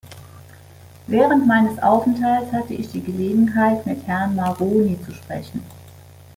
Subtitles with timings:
[1.05, 5.61] Während meines Aufenthaltes hatte ich die Gelegenheit, mit Herrn Maroni zu sprechen.